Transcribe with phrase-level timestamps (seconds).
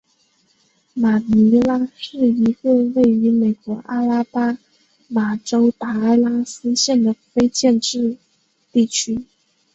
[0.95, 4.57] 马尼拉是一个位于美国阿拉巴
[5.07, 8.17] 马州达拉斯县的非建制
[8.71, 9.27] 地区。